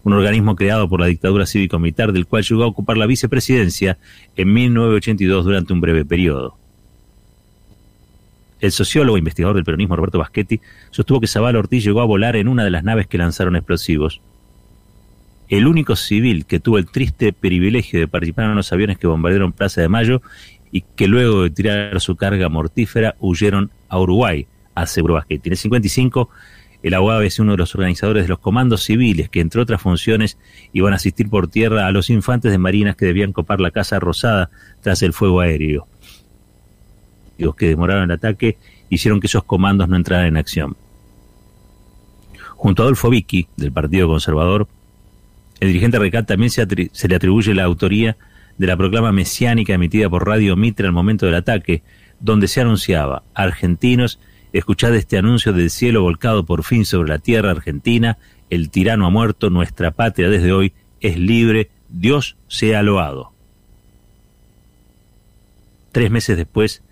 un 0.04 0.14
organismo 0.14 0.56
creado 0.56 0.90
por 0.90 1.00
la 1.00 1.08
dictadura 1.08 1.46
cívico-militar 1.46 2.12
del 2.12 2.26
cual 2.26 2.44
llegó 2.44 2.64
a 2.64 2.68
ocupar 2.68 2.98
la 2.98 3.06
vicepresidencia 3.06 3.98
en 4.36 4.54
1982 4.54 5.46
durante 5.46 5.74
un 5.74 5.82
breve 5.82 6.06
periodo. 6.06 6.58
El 8.60 8.72
sociólogo 8.72 9.18
e 9.18 9.20
investigador 9.20 9.56
del 9.56 9.66
peronismo 9.66 9.96
Roberto 9.96 10.20
Baschetti 10.20 10.62
sostuvo 10.92 11.20
que 11.20 11.28
Zabal 11.28 11.56
Ortiz 11.56 11.84
llegó 11.84 12.02
a 12.02 12.06
volar 12.06 12.36
en 12.36 12.48
una 12.48 12.64
de 12.64 12.70
las 12.70 12.84
naves 12.84 13.08
que 13.08 13.18
lanzaron 13.18 13.56
explosivos. 13.56 14.22
El 15.50 15.68
único 15.68 15.96
civil 15.96 16.46
que 16.46 16.60
tuvo 16.60 16.78
el 16.78 16.86
triste 16.86 17.34
privilegio 17.34 18.00
de 18.00 18.08
participar 18.08 18.46
en 18.46 18.56
los 18.56 18.72
aviones 18.72 19.00
que 19.00 19.08
bombardearon 19.08 19.52
Plaza 19.52 19.82
de 19.82 19.90
Mayo 19.90 20.22
y 20.72 20.82
que 20.96 21.08
luego 21.08 21.44
de 21.44 21.50
tirar 21.50 22.00
su 22.00 22.16
carga 22.16 22.50
mortífera 22.50 23.16
huyeron 23.20 23.72
a 23.90 24.00
Uruguay, 24.00 24.46
aseguró 24.76 25.16
Baschetti. 25.16 25.50
En 25.50 25.54
el 25.54 25.58
55, 25.58 26.30
el 26.84 26.94
abogado 26.94 27.22
es 27.22 27.40
uno 27.40 27.52
de 27.52 27.58
los 27.58 27.76
organizadores 27.76 28.24
de 28.24 28.30
los 28.30 28.40
comandos 28.40 28.84
civiles 28.84 29.30
que, 29.30 29.40
entre 29.40 29.62
otras 29.62 29.82
funciones, 29.82 30.38
iban 30.74 30.94
a 30.94 30.96
asistir 30.98 31.30
por 31.30 31.48
tierra 31.48 31.88
a 31.88 31.92
los 31.92 32.10
infantes 32.10 32.52
de 32.52 32.58
marinas 32.58 32.96
que 32.96 33.06
debían 33.06 33.34
copar 33.34 33.60
la 33.60 33.72
Casa 33.72 34.00
Rosada 34.00 34.50
tras 34.82 35.02
el 35.02 35.14
fuego 35.14 35.42
aéreo 35.42 35.88
que 37.56 37.68
demoraron 37.68 38.04
el 38.06 38.12
ataque 38.12 38.58
hicieron 38.90 39.20
que 39.20 39.28
esos 39.28 39.44
comandos 39.44 39.90
no 39.90 39.96
entraran 39.96 40.28
en 40.28 40.38
acción. 40.38 40.78
Junto 42.56 42.84
a 42.84 42.86
Adolfo 42.86 43.10
Vicky, 43.10 43.48
del 43.58 43.72
Partido 43.72 44.08
Conservador, 44.08 44.68
el 45.60 45.70
dirigente 45.70 45.98
Recat 45.98 46.28
también 46.28 46.52
se, 46.52 46.68
se, 46.92 47.08
le 47.08 47.16
atribuye 47.16 47.56
la 47.56 47.64
autoría 47.64 48.18
de 48.58 48.68
la 48.68 48.78
proclama 48.78 49.12
mesiánica 49.12 49.74
emitida 49.74 50.10
por 50.10 50.28
Radio 50.28 50.56
Mitre 50.56 50.86
al 50.86 50.94
momento 50.94 51.26
del 51.26 51.36
ataque, 51.36 51.82
donde 52.20 52.48
se 52.48 52.62
anunciaba, 52.62 53.24
argentinos, 53.34 54.20
escuchad 54.54 54.96
este 54.96 55.18
anuncio 55.18 55.54
del 55.54 55.70
cielo 55.70 56.02
volcado 56.02 56.46
por 56.46 56.64
fin 56.64 56.86
sobre 56.86 57.10
la 57.10 57.20
tierra 57.20 57.52
argentina, 57.52 58.18
el 58.50 58.70
tirano 58.70 59.06
ha 59.06 59.10
muerto, 59.10 59.50
nuestra 59.50 59.92
patria 59.92 60.30
desde 60.30 60.52
hoy 60.52 60.74
es 61.00 61.18
libre, 61.18 61.70
Dios 61.90 62.36
sea 62.48 62.84
loado. 62.84 63.32
Tres 65.92 66.12
meses 66.12 66.38
después, 66.38 66.84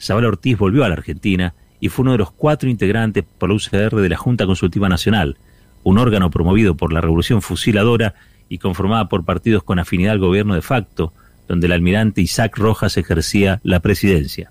Zabal 0.00 0.26
Ortiz 0.26 0.58
volvió 0.58 0.84
a 0.84 0.88
la 0.88 0.94
Argentina 0.94 1.54
y 1.80 1.88
fue 1.88 2.02
uno 2.02 2.12
de 2.12 2.18
los 2.18 2.30
cuatro 2.30 2.68
integrantes 2.68 3.24
por 3.38 3.48
la 3.48 3.56
UCR 3.56 4.00
de 4.00 4.08
la 4.08 4.16
Junta 4.16 4.46
Consultiva 4.46 4.88
Nacional, 4.88 5.36
un 5.82 5.98
órgano 5.98 6.30
promovido 6.30 6.74
por 6.74 6.92
la 6.92 7.00
Revolución 7.00 7.42
Fusiladora 7.42 8.14
y 8.48 8.58
conformada 8.58 9.08
por 9.08 9.24
partidos 9.24 9.62
con 9.62 9.78
afinidad 9.78 10.12
al 10.12 10.18
gobierno 10.18 10.54
de 10.54 10.62
facto, 10.62 11.12
donde 11.48 11.66
el 11.66 11.72
almirante 11.72 12.22
Isaac 12.22 12.56
Rojas 12.56 12.96
ejercía 12.96 13.60
la 13.62 13.80
presidencia. 13.80 14.50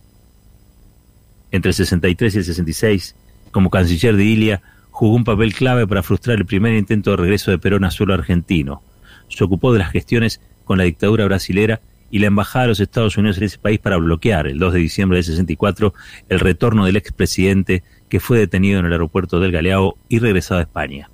Entre 1.53 1.69
el 1.69 1.75
63 1.75 2.33
y 2.33 2.37
el 2.39 2.43
66, 2.45 3.15
como 3.51 3.69
canciller 3.69 4.15
de 4.15 4.25
Ilia, 4.25 4.63
jugó 4.89 5.15
un 5.15 5.23
papel 5.23 5.53
clave 5.53 5.85
para 5.85 6.01
frustrar 6.01 6.39
el 6.39 6.47
primer 6.47 6.73
intento 6.73 7.11
de 7.11 7.17
regreso 7.17 7.51
de 7.51 7.59
Perón 7.59 7.83
a 7.83 7.91
suelo 7.91 8.15
argentino. 8.15 8.81
Se 9.29 9.43
ocupó 9.43 9.71
de 9.71 9.77
las 9.77 9.91
gestiones 9.91 10.41
con 10.65 10.79
la 10.79 10.85
dictadura 10.85 11.25
brasilera 11.25 11.79
y 12.09 12.17
la 12.17 12.25
Embajada 12.25 12.63
de 12.63 12.69
los 12.69 12.79
Estados 12.79 13.17
Unidos 13.17 13.37
en 13.37 13.43
ese 13.43 13.59
país 13.59 13.77
para 13.77 13.97
bloquear 13.97 14.47
el 14.47 14.57
2 14.57 14.73
de 14.73 14.79
diciembre 14.79 15.17
del 15.17 15.25
64 15.25 15.93
el 16.27 16.39
retorno 16.39 16.85
del 16.85 16.95
expresidente 16.95 17.83
que 18.09 18.19
fue 18.19 18.39
detenido 18.39 18.79
en 18.79 18.87
el 18.87 18.91
aeropuerto 18.91 19.39
del 19.39 19.51
Galeao 19.51 19.95
y 20.09 20.17
regresado 20.17 20.59
a 20.59 20.63
España. 20.63 21.11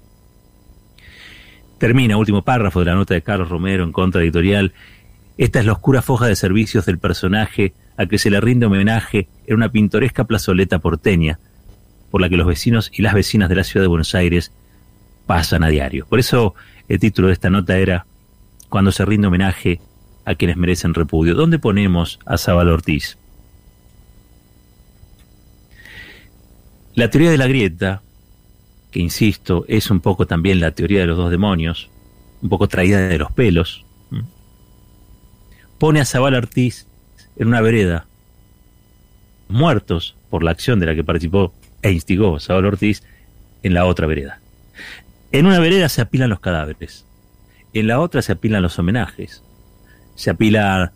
Termina, 1.80 2.16
último 2.16 2.44
párrafo 2.44 2.80
de 2.80 2.86
la 2.86 2.96
nota 2.96 3.14
de 3.14 3.24
Carlos 3.24 3.50
Romero 3.50 3.84
en 3.84 3.92
contra 3.92 4.22
editorial. 4.22 4.72
Esta 5.38 5.60
es 5.60 5.66
la 5.66 5.74
oscura 5.74 6.02
foja 6.02 6.28
de 6.28 6.38
servicios 6.38 6.86
del 6.86 6.98
personaje 6.98 7.74
a 8.00 8.06
que 8.06 8.18
se 8.18 8.30
le 8.30 8.40
rinde 8.40 8.66
homenaje 8.66 9.28
en 9.46 9.58
una 9.58 9.70
pintoresca 9.70 10.24
plazoleta 10.24 10.80
porteña, 10.80 11.38
por 12.10 12.22
la 12.22 12.30
que 12.30 12.38
los 12.38 12.48
vecinos 12.48 12.90
y 12.94 13.02
las 13.02 13.14
vecinas 13.14 13.50
de 13.50 13.56
la 13.56 13.66
ciudad 13.66 13.84
de 13.84 13.90
Buenos 13.90 14.16
Aires 14.16 14.54
pasan 15.26 15.66
a 15.66 15.68
diario. 15.68 16.06
Por 16.08 16.18
eso 16.18 16.56
el 16.88 16.98
título 16.98 17.28
de 17.28 17.34
esta 17.34 17.50
nota 17.50 17.78
era 17.78 18.06
Cuando 18.70 18.94
se 18.94 19.04
rinde 19.04 19.28
homenaje 19.28 19.82
a 20.24 20.36
quienes 20.36 20.56
merecen 20.56 20.94
repudio. 20.94 21.36
¿Dónde 21.36 21.60
ponemos 21.60 22.20
a 22.26 22.38
Zabal 22.38 22.70
Ortiz? 22.70 23.18
La 26.96 27.10
teoría 27.10 27.32
de 27.32 27.38
la 27.38 27.48
grieta, 27.48 28.02
que 28.92 29.02
insisto, 29.02 29.66
es 29.68 29.92
un 29.92 30.00
poco 30.00 30.26
también 30.26 30.62
la 30.62 30.72
teoría 30.72 31.02
de 31.02 31.08
los 31.08 31.18
dos 31.18 31.32
demonios, 31.32 31.90
un 32.42 32.48
poco 32.48 32.70
traída 32.70 33.10
de 33.10 33.18
los 33.18 33.34
pelos, 33.34 33.86
pone 35.78 36.00
a 36.00 36.06
Zabal 36.06 36.36
Ortiz 36.36 36.89
en 37.40 37.48
una 37.48 37.62
vereda, 37.62 38.06
muertos 39.48 40.16
por 40.30 40.44
la 40.44 40.52
acción 40.52 40.80
de 40.80 40.86
la 40.86 40.96
que 40.96 41.04
participó 41.04 41.54
e 41.82 41.92
instigó 41.92 42.40
Zabal 42.40 42.66
Ortiz 42.66 43.02
en 43.64 43.74
la 43.74 43.86
otra 43.86 44.06
vereda. 44.06 44.40
En 45.32 45.46
una 45.46 45.60
vereda 45.60 45.90
se 45.90 46.02
apilan 46.02 46.30
los 46.30 46.40
cadáveres, 46.40 47.06
en 47.74 47.88
la 47.88 48.00
otra 48.00 48.22
se 48.22 48.34
apilan 48.34 48.62
los 48.62 48.78
homenajes, 48.78 49.42
se 50.16 50.30
apila 50.30 50.92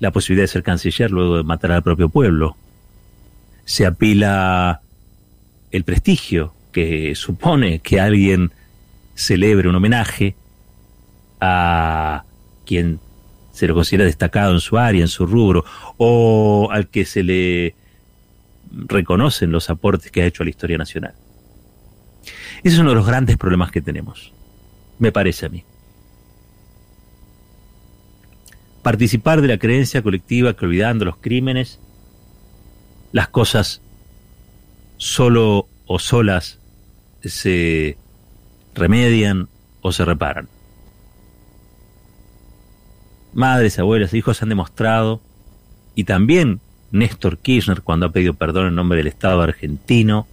la 0.00 0.10
posibilidad 0.10 0.44
de 0.44 0.48
ser 0.48 0.62
canciller 0.62 1.10
luego 1.10 1.36
de 1.36 1.42
matar 1.44 1.70
al 1.70 1.82
propio 1.82 2.08
pueblo. 2.08 2.56
Se 3.64 3.86
apila 3.86 4.80
el 5.70 5.84
prestigio 5.84 6.54
que 6.72 7.14
supone 7.14 7.78
que 7.78 8.00
alguien 8.00 8.50
celebre 9.14 9.68
un 9.68 9.76
homenaje 9.76 10.34
a 11.40 12.24
quien 12.66 12.98
se 13.62 13.68
lo 13.68 13.74
considera 13.76 14.04
destacado 14.04 14.54
en 14.54 14.58
su 14.58 14.76
área, 14.76 15.02
en 15.02 15.06
su 15.06 15.24
rubro, 15.24 15.64
o 15.96 16.68
al 16.72 16.88
que 16.88 17.04
se 17.04 17.22
le 17.22 17.76
reconocen 18.72 19.52
los 19.52 19.70
aportes 19.70 20.10
que 20.10 20.20
ha 20.20 20.26
hecho 20.26 20.42
a 20.42 20.46
la 20.46 20.50
historia 20.50 20.76
nacional. 20.76 21.14
Ese 22.64 22.74
es 22.74 22.78
uno 22.80 22.88
de 22.90 22.96
los 22.96 23.06
grandes 23.06 23.36
problemas 23.36 23.70
que 23.70 23.80
tenemos, 23.80 24.32
me 24.98 25.12
parece 25.12 25.46
a 25.46 25.48
mí. 25.48 25.64
participar 28.82 29.40
de 29.40 29.46
la 29.46 29.58
creencia 29.58 30.02
colectiva 30.02 30.56
que 30.56 30.64
olvidando 30.64 31.04
los 31.04 31.18
crímenes, 31.18 31.78
las 33.12 33.28
cosas 33.28 33.80
solo 34.96 35.68
o 35.86 36.00
solas 36.00 36.58
se 37.22 37.96
remedian 38.74 39.48
o 39.82 39.92
se 39.92 40.04
reparan. 40.04 40.48
Madres, 43.32 43.78
abuelas, 43.78 44.14
hijos 44.14 44.42
han 44.42 44.48
demostrado, 44.48 45.20
y 45.94 46.04
también 46.04 46.60
Néstor 46.90 47.38
Kirchner 47.38 47.82
cuando 47.82 48.06
ha 48.06 48.12
pedido 48.12 48.34
perdón 48.34 48.68
en 48.68 48.74
nombre 48.74 48.98
del 48.98 49.06
Estado 49.06 49.40
argentino, 49.40 50.26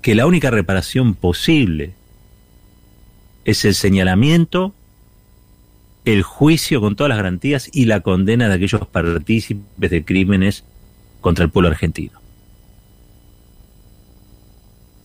que 0.00 0.14
la 0.14 0.26
única 0.26 0.50
reparación 0.50 1.14
posible 1.14 1.94
es 3.44 3.64
el 3.64 3.74
señalamiento 3.74 4.74
el 6.04 6.22
juicio 6.22 6.80
con 6.80 6.96
todas 6.96 7.10
las 7.10 7.18
garantías 7.18 7.70
y 7.72 7.84
la 7.84 8.00
condena 8.00 8.48
de 8.48 8.54
aquellos 8.54 8.86
partícipes 8.86 9.90
de 9.90 10.04
crímenes 10.04 10.64
contra 11.20 11.44
el 11.44 11.50
pueblo 11.50 11.68
argentino. 11.68 12.20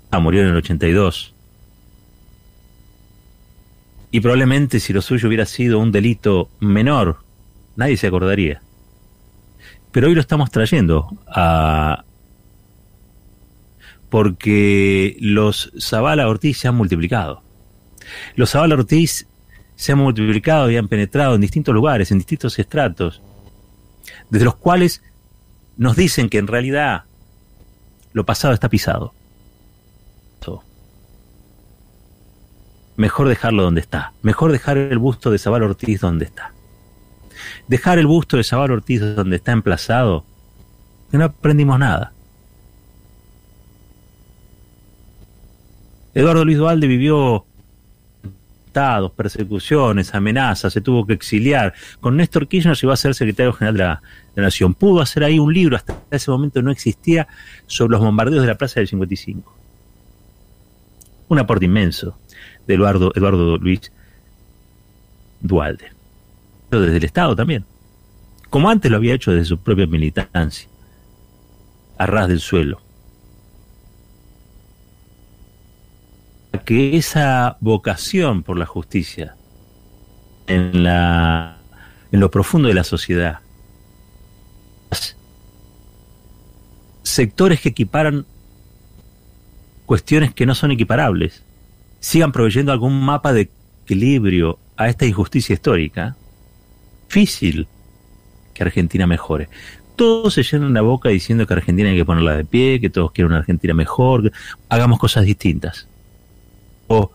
Ah, 0.10 0.20
murió 0.20 0.42
en 0.42 0.48
el 0.48 0.56
82. 0.56 1.34
Y 4.12 4.22
probablemente 4.22 4.80
si 4.80 4.94
lo 4.94 5.02
suyo 5.02 5.28
hubiera 5.28 5.46
sido 5.46 5.80
un 5.80 5.92
delito 5.92 6.50
menor, 6.60 7.18
nadie 7.76 7.98
se 7.98 8.08
acordaría. 8.08 8.62
Pero 9.92 10.08
hoy 10.08 10.16
lo 10.16 10.22
estamos 10.22 10.52
trayendo 10.52 11.08
a... 11.28 12.04
porque 14.10 15.18
los 15.20 15.72
Zavala 15.80 16.28
Ortiz 16.28 16.58
se 16.58 16.68
han 16.68 16.76
multiplicado. 16.76 17.42
Los 18.36 18.52
Zavala 18.52 18.76
Ortiz 18.76 19.28
se 19.76 19.92
han 19.92 20.00
multiplicado 20.00 20.72
y 20.72 20.78
han 20.78 20.88
penetrado 20.88 21.36
en 21.36 21.42
distintos 21.42 21.74
lugares, 21.74 22.12
en 22.12 22.18
distintos 22.18 22.58
estratos, 22.58 23.22
desde 24.30 24.46
los 24.46 24.56
cuales 24.56 25.04
nos 25.78 25.96
dicen 25.96 26.30
que 26.30 26.38
en 26.38 26.48
realidad 26.48 27.04
lo 28.14 28.26
pasado 28.26 28.54
está 28.54 28.70
pisado. 28.70 29.14
Mejor 32.98 33.30
dejarlo 33.30 33.64
donde 33.64 33.82
está, 33.82 34.14
mejor 34.22 34.52
dejar 34.52 34.78
el 34.78 34.98
busto 34.98 35.32
de 35.32 35.38
Zabal 35.38 35.64
Ortiz 35.64 36.02
donde 36.02 36.26
está. 36.26 36.52
Dejar 37.68 38.00
el 38.00 38.08
busto 38.08 38.38
de 38.38 38.44
Zabal 38.44 38.72
Ortiz 38.72 39.02
donde 39.16 39.38
está 39.38 39.52
emplazado, 39.52 40.26
que 41.10 41.18
no 41.18 41.26
aprendimos 41.26 41.80
nada. 41.80 42.12
Eduardo 46.14 46.44
Luis 46.44 46.58
Dualde 46.58 46.88
vivió 46.88 47.46
persecuciones, 49.16 50.14
amenazas, 50.14 50.72
se 50.72 50.82
tuvo 50.82 51.06
que 51.06 51.14
exiliar. 51.14 51.74
Con 52.00 52.18
Néstor 52.18 52.48
Kirchner 52.48 52.76
llegó 52.76 52.94
a 52.94 52.98
ser 52.98 53.16
secretario 53.16 53.52
general 53.54 53.78
de 53.78 53.84
la, 53.84 54.02
de 54.36 54.42
la 54.42 54.48
Nación. 54.48 54.74
Pudo 54.76 55.02
hacer 55.02 55.24
ahí 55.24 55.40
un 55.40 55.52
libro, 55.52 55.76
hasta 55.76 55.96
ese 56.12 56.30
momento 56.30 56.62
no 56.62 56.72
existía, 56.72 57.28
sobre 57.66 57.94
los 57.94 58.02
bombardeos 58.02 58.42
de 58.42 58.48
la 58.48 58.56
Plaza 58.56 58.80
del 58.80 58.88
55. 58.88 59.56
Un 61.30 61.40
aporte 61.40 61.66
inmenso 61.66 62.18
de 62.68 62.74
Eduardo, 62.76 63.12
Eduardo 63.16 63.58
Luis 63.58 63.92
Dualde. 65.40 65.92
Pero 66.70 66.82
desde 66.84 66.98
el 66.98 67.04
Estado 67.06 67.36
también. 67.36 67.66
Como 68.50 68.70
antes 68.70 68.92
lo 68.92 68.98
había 68.98 69.14
hecho 69.14 69.32
desde 69.32 69.46
su 69.46 69.58
propia 69.60 69.88
militancia. 69.88 70.70
A 71.98 72.06
ras 72.06 72.28
del 72.28 72.40
suelo. 72.40 72.82
que 76.68 76.98
esa 76.98 77.56
vocación 77.62 78.44
por 78.44 78.58
la 78.58 78.66
justicia 78.66 79.38
en 80.48 80.84
la 80.84 81.60
en 82.12 82.20
lo 82.20 82.30
profundo 82.30 82.68
de 82.68 82.74
la 82.74 82.84
sociedad 82.84 83.40
sectores 87.04 87.62
que 87.62 87.70
equiparan 87.70 88.26
cuestiones 89.86 90.34
que 90.34 90.46
no 90.46 90.56
son 90.56 90.72
equiparables 90.72 91.42
sigan 92.08 92.32
proveyendo 92.32 92.72
algún 92.72 93.02
mapa 93.02 93.34
de 93.34 93.50
equilibrio 93.84 94.60
a 94.78 94.88
esta 94.88 95.06
injusticia 95.06 95.54
histórica 95.54 96.16
difícil 97.10 97.68
que 98.54 98.64
Argentina 98.64 99.06
mejore 99.06 99.50
todos 99.98 100.36
se 100.36 100.44
llenan 100.44 100.74
la 100.74 100.82
boca 100.84 101.10
diciendo 101.10 101.46
que 101.46 101.54
Argentina 101.54 101.90
hay 101.90 101.98
que 101.98 102.06
ponerla 102.06 102.38
de 102.38 102.46
pie, 102.46 102.80
que 102.80 102.90
todos 102.90 103.12
quieren 103.12 103.32
una 103.32 103.40
Argentina 103.40 103.74
mejor, 103.74 104.32
hagamos 104.70 105.00
cosas 105.00 105.26
distintas 105.26 105.90
o 106.88 107.12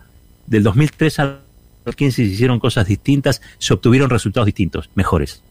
del 0.47 0.63
2003 0.63 1.19
al 1.21 1.41
2015 1.87 2.27
se 2.27 2.31
hicieron 2.31 2.61
cosas 2.61 2.87
distintas, 2.87 3.41
se 3.59 3.73
obtuvieron 3.73 4.11
resultados 4.11 4.45
distintos, 4.45 4.91
mejores. 4.95 5.43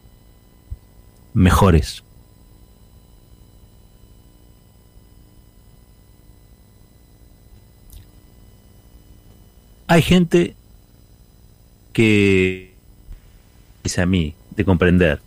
Mejores. 1.34 2.04
Hay 9.86 10.02
gente 10.02 10.54
que 11.92 12.74
dice 13.82 14.00
a 14.00 14.06
mí 14.06 14.34
de 14.50 14.64
comprender 14.64 15.20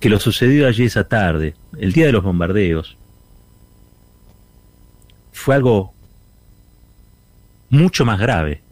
que 0.00 0.08
lo 0.08 0.18
sucedido 0.18 0.66
allí 0.66 0.84
esa 0.84 1.04
tarde, 1.04 1.54
el 1.78 1.92
día 1.92 2.06
de 2.06 2.12
los 2.12 2.24
bombardeos, 2.24 2.96
fue 5.32 5.54
algo 5.54 5.92
mucho 7.68 8.04
más 8.04 8.18
grave. 8.18 8.62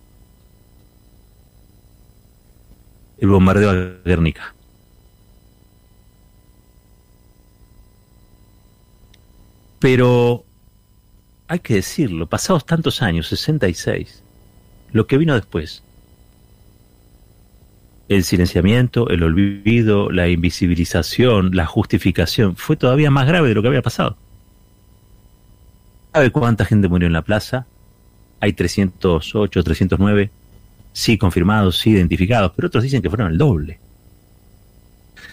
El 3.18 3.28
bombardeo 3.28 3.70
a 3.70 3.74
Guernica. 4.04 4.54
Pero 9.78 10.44
hay 11.46 11.60
que 11.60 11.74
decirlo, 11.74 12.26
pasados 12.28 12.66
tantos 12.66 13.00
años, 13.02 13.28
66, 13.28 14.22
lo 14.92 15.06
que 15.06 15.18
vino 15.18 15.34
después, 15.34 15.82
el 18.08 18.24
silenciamiento, 18.24 19.08
el 19.10 19.22
olvido, 19.22 20.10
la 20.10 20.28
invisibilización, 20.28 21.54
la 21.54 21.66
justificación, 21.66 22.56
fue 22.56 22.76
todavía 22.76 23.10
más 23.10 23.26
grave 23.26 23.48
de 23.48 23.54
lo 23.54 23.62
que 23.62 23.68
había 23.68 23.82
pasado. 23.82 24.16
¿Sabe 26.12 26.30
cuánta 26.30 26.64
gente 26.64 26.88
murió 26.88 27.06
en 27.06 27.12
la 27.12 27.22
plaza? 27.22 27.66
hay 28.40 28.52
308, 28.52 29.62
309, 29.62 30.30
sí 30.92 31.18
confirmados, 31.18 31.78
sí 31.78 31.90
identificados, 31.90 32.52
pero 32.54 32.68
otros 32.68 32.84
dicen 32.84 33.02
que 33.02 33.08
fueron 33.08 33.32
el 33.32 33.38
doble. 33.38 33.78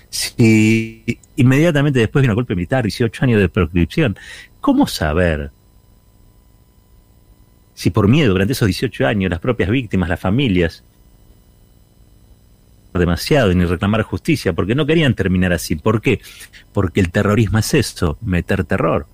Si 0.09 1.03
inmediatamente 1.35 1.99
después 1.99 2.23
de 2.23 2.29
un 2.29 2.35
golpe 2.35 2.55
militar, 2.55 2.83
18 2.83 3.25
años 3.25 3.39
de 3.39 3.49
proscripción, 3.49 4.17
¿cómo 4.61 4.87
saber 4.87 5.51
si 7.75 7.91
por 7.91 8.07
miedo 8.07 8.31
durante 8.31 8.53
esos 8.53 8.65
18 8.65 9.05
años 9.05 9.29
las 9.29 9.39
propias 9.39 9.69
víctimas, 9.69 10.09
las 10.09 10.19
familias, 10.19 10.83
demasiado 12.93 13.53
ni 13.53 13.65
reclamar 13.65 14.03
justicia, 14.03 14.53
porque 14.53 14.73
no 14.73 14.85
querían 14.85 15.13
terminar 15.13 15.53
así. 15.53 15.75
¿Por 15.75 16.01
qué? 16.01 16.21
Porque 16.73 17.01
el 17.01 17.11
terrorismo 17.11 17.59
es 17.59 17.73
esto, 17.73 18.17
meter 18.21 18.63
terror 18.63 19.05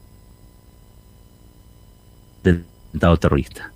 del 2.44 2.66
terrorista. 3.20 3.72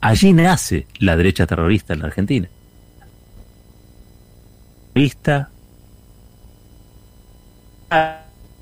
Allí 0.00 0.32
nace 0.32 0.86
la 0.98 1.16
derecha 1.16 1.46
terrorista 1.46 1.94
en 1.94 2.00
la 2.00 2.06
Argentina. 2.06 2.48
Terrorista 4.92 5.50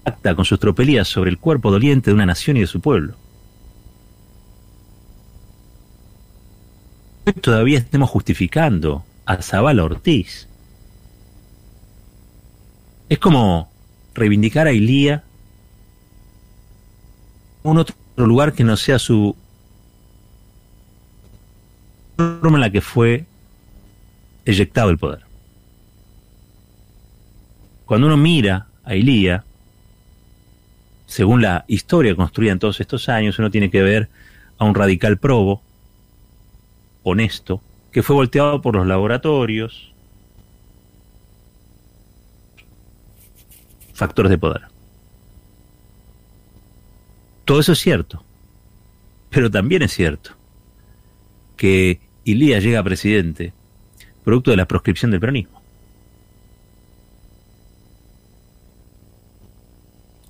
acta 0.04 0.35
con 0.35 0.44
sus 0.44 0.59
tropelías 0.59 1.09
sobre 1.09 1.30
el 1.30 1.38
cuerpo 1.38 1.70
doliente 1.70 2.11
de 2.11 2.14
una 2.14 2.26
nación 2.26 2.56
y 2.56 2.61
de 2.61 2.66
su 2.66 2.80
pueblo. 2.80 3.16
Todavía 7.40 7.78
estemos 7.78 8.11
justificando 8.11 9.04
a 9.26 9.40
Zabala 9.42 9.85
Ortiz. 9.85 10.48
Es 13.08 13.18
como 13.18 13.70
reivindicar 14.14 14.66
a 14.66 14.72
Ilía 14.72 15.22
un 17.62 17.78
otro 17.78 17.94
lugar 18.16 18.52
que 18.54 18.64
no 18.64 18.76
sea 18.76 18.98
su 18.98 19.37
forma 22.16 22.58
en 22.58 22.61
la 22.61 22.70
que 22.70 22.80
fue 22.80 23.24
eyectado 24.44 24.90
el 24.90 24.98
poder. 24.98 25.20
Cuando 27.87 28.08
uno 28.08 28.16
mira 28.16 28.66
a 28.85 28.96
Ilía, 28.96 29.44
según 31.06 31.42
la 31.42 31.64
historia 31.68 32.16
construida 32.16 32.52
en 32.52 32.58
todos 32.58 32.80
estos 32.80 33.08
años, 33.08 33.38
uno 33.38 33.50
tiene 33.50 33.70
que 33.70 33.82
ver 33.82 34.08
a 34.58 34.64
un 34.64 34.74
radical 34.74 35.18
probo, 35.18 35.62
honesto, 37.02 37.60
que 37.90 38.02
fue 38.02 38.16
volteado 38.16 38.62
por 38.62 38.76
los 38.76 38.86
laboratorios, 38.86 39.92
factores 43.92 44.30
de 44.30 44.38
poder. 44.38 44.62
Todo 47.44 47.60
eso 47.60 47.72
es 47.72 47.78
cierto, 47.80 48.24
pero 49.30 49.50
también 49.50 49.82
es 49.82 49.92
cierto 49.92 50.32
que 51.56 52.00
Ilía 52.24 52.60
llega 52.60 52.80
a 52.80 52.84
presidente, 52.84 53.52
producto 54.24 54.50
de 54.50 54.56
la 54.56 54.66
proscripción 54.66 55.10
del 55.10 55.20
peronismo. 55.20 55.60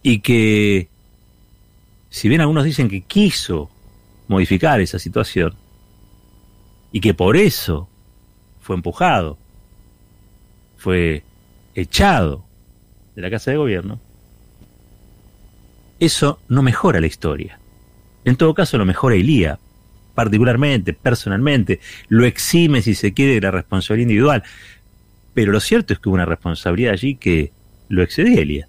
Y 0.02 0.18
que, 0.20 0.88
si 2.10 2.28
bien 2.28 2.40
algunos 2.40 2.64
dicen 2.64 2.88
que 2.88 3.02
quiso 3.02 3.70
modificar 4.28 4.80
esa 4.80 4.98
situación, 4.98 5.54
y 6.92 7.00
que 7.00 7.14
por 7.14 7.36
eso 7.36 7.88
fue 8.60 8.76
empujado, 8.76 9.38
fue 10.76 11.24
echado 11.74 12.44
de 13.16 13.22
la 13.22 13.30
Casa 13.30 13.50
de 13.50 13.56
Gobierno, 13.56 14.00
eso 15.98 16.40
no 16.48 16.62
mejora 16.62 17.00
la 17.00 17.06
historia. 17.06 17.58
En 18.24 18.36
todo 18.36 18.54
caso, 18.54 18.78
lo 18.78 18.84
mejora 18.84 19.16
Ilía, 19.16 19.58
particularmente, 20.14 20.92
personalmente, 20.92 21.80
lo 22.08 22.24
exime 22.24 22.82
si 22.82 22.94
se 22.94 23.14
quiere 23.14 23.34
de 23.34 23.40
la 23.40 23.50
responsabilidad 23.50 24.08
individual. 24.08 24.42
Pero 25.34 25.52
lo 25.52 25.60
cierto 25.60 25.92
es 25.92 25.98
que 25.98 26.08
hubo 26.08 26.14
una 26.14 26.26
responsabilidad 26.26 26.92
allí 26.92 27.16
que 27.16 27.52
lo 27.88 28.02
excedía 28.02 28.40
Elia 28.40 28.68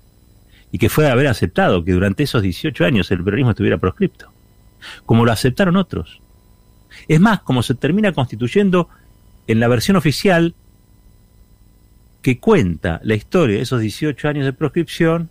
y 0.71 0.77
que 0.77 0.89
fue 0.89 1.09
haber 1.09 1.27
aceptado 1.27 1.83
que 1.83 1.91
durante 1.91 2.23
esos 2.23 2.41
18 2.41 2.85
años 2.85 3.11
el 3.11 3.23
peronismo 3.23 3.51
estuviera 3.51 3.77
proscripto, 3.77 4.31
como 5.05 5.25
lo 5.25 5.31
aceptaron 5.31 5.75
otros. 5.75 6.22
Es 7.07 7.19
más, 7.19 7.41
como 7.41 7.63
se 7.63 7.75
termina 7.75 8.11
constituyendo 8.11 8.89
en 9.47 9.59
la 9.59 9.67
versión 9.67 9.97
oficial 9.97 10.55
que 12.21 12.39
cuenta 12.39 13.01
la 13.03 13.15
historia 13.15 13.57
de 13.57 13.63
esos 13.63 13.81
18 13.81 14.27
años 14.29 14.45
de 14.45 14.53
proscripción 14.53 15.29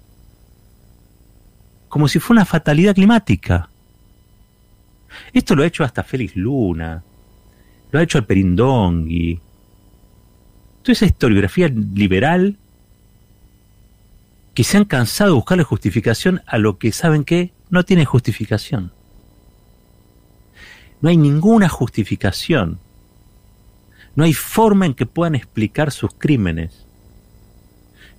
como 1.89 2.09
si 2.09 2.19
fuera 2.21 2.41
una 2.41 2.47
fatalidad 2.47 2.95
climática. 2.95 3.69
Esto 5.33 5.55
lo 5.55 5.63
ha 5.63 5.67
hecho 5.67 5.85
hasta 5.85 6.03
Félix 6.03 6.37
Luna, 6.37 7.03
lo 7.91 7.99
ha 7.99 8.03
hecho 8.03 8.19
el 8.19 8.25
Perindongui. 8.25 9.41
Toda 10.83 10.93
esa 10.93 11.07
historiografía 11.07 11.69
liberal 11.69 12.57
que 14.55 14.65
se 14.65 14.77
han 14.77 14.85
cansado 14.85 15.31
de 15.31 15.37
buscarle 15.37 15.65
justificación 15.65 16.43
a 16.47 16.59
lo 16.59 16.79
que 16.79 16.93
saben 16.93 17.25
que 17.25 17.53
no 17.71 17.85
tiene 17.85 18.05
justificación. 18.05 18.93
No 21.03 21.11
hay 21.11 21.19
ninguna 21.19 21.69
justificación. 21.69 22.79
No 24.15 24.25
hay 24.25 24.33
forma 24.33 24.87
en 24.87 24.95
que 24.95 25.05
puedan 25.05 25.35
explicar 25.35 25.91
sus 25.91 26.15
crímenes. 26.15 26.87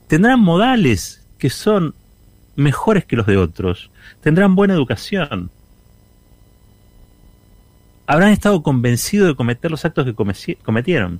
Tendrán 0.07 0.39
modales 0.39 1.25
que 1.39 1.49
son 1.49 1.95
mejores 2.55 3.05
que 3.05 3.15
los 3.15 3.25
de 3.25 3.37
otros. 3.37 3.89
Tendrán 4.21 4.55
buena 4.55 4.75
educación 4.75 5.49
habrán 8.05 8.31
estado 8.31 8.61
convencidos 8.63 9.27
de 9.27 9.35
cometer 9.35 9.71
los 9.71 9.85
actos 9.85 10.05
que 10.05 10.13
cometieron. 10.63 11.19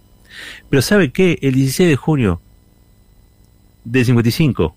Pero 0.69 0.82
¿sabe 0.82 1.12
qué? 1.12 1.38
El 1.41 1.54
16 1.54 1.89
de 1.89 1.95
junio 1.95 2.41
del 3.84 4.06
55 4.06 4.76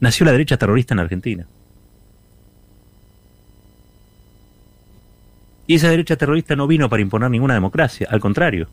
nació 0.00 0.26
la 0.26 0.32
derecha 0.32 0.56
terrorista 0.56 0.94
en 0.94 1.00
Argentina. 1.00 1.46
Y 5.66 5.76
esa 5.76 5.88
derecha 5.88 6.16
terrorista 6.16 6.56
no 6.56 6.66
vino 6.66 6.88
para 6.88 7.02
imponer 7.02 7.30
ninguna 7.30 7.54
democracia, 7.54 8.06
al 8.10 8.20
contrario. 8.20 8.68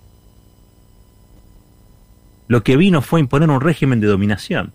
Lo 2.48 2.64
que 2.64 2.76
vino 2.76 3.02
fue 3.02 3.22
imponer 3.22 3.50
un 3.50 3.62
régimen 3.62 4.02
de 4.02 4.08
dominación. 4.08 4.74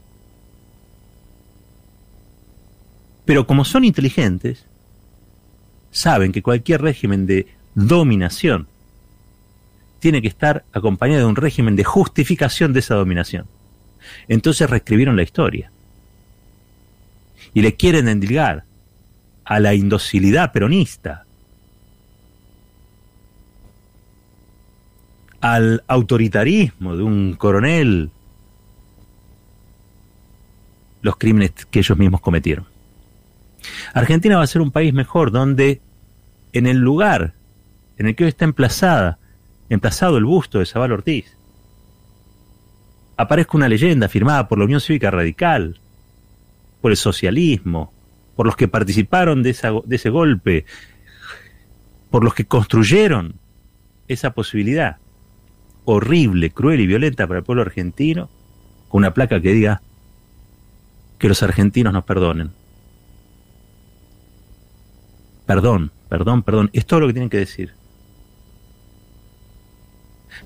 Pero 3.26 3.46
como 3.46 3.64
son 3.64 3.84
inteligentes, 3.84 4.64
saben 5.90 6.32
que 6.32 6.42
cualquier 6.42 6.80
régimen 6.80 7.26
de 7.26 7.48
dominación 7.74 8.66
tiene 9.98 10.22
que 10.22 10.28
estar 10.28 10.64
acompañado 10.72 11.22
de 11.22 11.26
un 11.26 11.36
régimen 11.36 11.76
de 11.76 11.84
justificación 11.84 12.72
de 12.72 12.80
esa 12.80 12.94
dominación. 12.94 13.46
Entonces 14.28 14.70
reescribieron 14.70 15.16
la 15.16 15.22
historia. 15.22 15.70
Y 17.52 17.60
le 17.60 17.74
quieren 17.74 18.08
endilgar 18.08 18.64
a 19.44 19.60
la 19.60 19.74
indocilidad 19.74 20.52
peronista, 20.52 21.25
al 25.40 25.84
autoritarismo 25.86 26.96
de 26.96 27.02
un 27.02 27.34
coronel, 27.34 28.10
los 31.02 31.16
crímenes 31.16 31.52
que 31.70 31.80
ellos 31.80 31.96
mismos 31.96 32.20
cometieron. 32.20 32.66
Argentina 33.94 34.36
va 34.36 34.42
a 34.42 34.48
ser 34.48 34.62
un 34.62 34.70
país 34.70 34.92
mejor 34.92 35.30
donde 35.30 35.80
en 36.52 36.66
el 36.66 36.78
lugar 36.78 37.34
en 37.98 38.06
el 38.06 38.14
que 38.14 38.24
hoy 38.24 38.28
está 38.28 38.44
emplazada, 38.44 39.18
emplazado 39.68 40.18
el 40.18 40.24
busto 40.24 40.58
de 40.58 40.66
Zabal 40.66 40.92
Ortiz, 40.92 41.36
aparezca 43.16 43.56
una 43.56 43.68
leyenda 43.68 44.08
firmada 44.08 44.48
por 44.48 44.58
la 44.58 44.64
Unión 44.64 44.80
Cívica 44.80 45.10
Radical, 45.10 45.80
por 46.80 46.90
el 46.90 46.96
socialismo, 46.96 47.92
por 48.36 48.46
los 48.46 48.56
que 48.56 48.68
participaron 48.68 49.42
de, 49.42 49.56
de 49.84 49.96
ese 49.96 50.10
golpe, 50.10 50.66
por 52.10 52.22
los 52.22 52.34
que 52.34 52.44
construyeron 52.44 53.34
esa 54.08 54.32
posibilidad 54.32 54.98
horrible, 55.86 56.50
cruel 56.50 56.80
y 56.80 56.86
violenta 56.86 57.26
para 57.26 57.38
el 57.38 57.44
pueblo 57.44 57.62
argentino, 57.62 58.28
con 58.88 58.98
una 58.98 59.14
placa 59.14 59.40
que 59.40 59.52
diga 59.52 59.80
que 61.18 61.28
los 61.28 61.42
argentinos 61.42 61.92
nos 61.92 62.04
perdonen. 62.04 62.50
Perdón, 65.46 65.92
perdón, 66.08 66.42
perdón, 66.42 66.70
es 66.72 66.84
todo 66.84 67.00
lo 67.00 67.06
que 67.06 67.14
tienen 67.14 67.30
que 67.30 67.38
decir. 67.38 67.72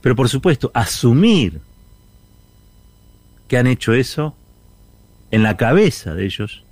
Pero 0.00 0.14
por 0.14 0.29
supuesto, 0.29 0.70
asumir 0.74 1.61
que 3.48 3.59
han 3.59 3.66
hecho 3.66 3.92
eso 3.92 4.37
en 5.31 5.42
la 5.42 5.57
cabeza 5.57 6.14
de 6.14 6.26
ellos 6.26 6.64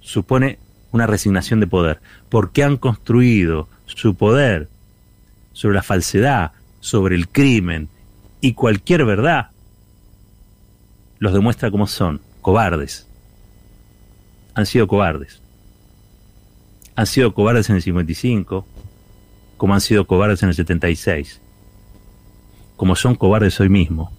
supone 0.00 0.58
una 0.92 1.06
resignación 1.06 1.60
de 1.60 1.66
poder, 1.66 2.00
porque 2.28 2.64
han 2.64 2.76
construido 2.76 3.68
su 3.84 4.14
poder 4.14 4.68
sobre 5.58 5.74
la 5.74 5.82
falsedad, 5.82 6.52
sobre 6.78 7.16
el 7.16 7.28
crimen 7.28 7.88
y 8.40 8.52
cualquier 8.52 9.04
verdad, 9.04 9.50
los 11.18 11.32
demuestra 11.32 11.72
como 11.72 11.88
son, 11.88 12.20
cobardes. 12.42 13.08
Han 14.54 14.66
sido 14.66 14.86
cobardes. 14.86 15.42
Han 16.94 17.06
sido 17.06 17.34
cobardes 17.34 17.68
en 17.70 17.74
el 17.74 17.82
55, 17.82 18.68
como 19.56 19.74
han 19.74 19.80
sido 19.80 20.06
cobardes 20.06 20.44
en 20.44 20.50
el 20.50 20.54
76, 20.54 21.40
como 22.76 22.94
son 22.94 23.16
cobardes 23.16 23.58
hoy 23.58 23.68
mismo. 23.68 24.12